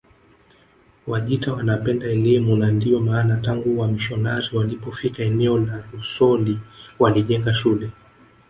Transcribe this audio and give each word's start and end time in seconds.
Wajita 1.07 1.53
wanapenda 1.53 2.05
elimu 2.07 2.55
na 2.55 2.71
ndiyo 2.71 2.99
maana 2.99 3.37
tangu 3.37 3.79
wamisionari 3.79 4.49
walipofika 4.57 5.23
eneo 5.23 5.57
la 5.59 5.83
Rusoli 5.93 6.59
walijenga 6.99 7.53
shule 7.55 7.89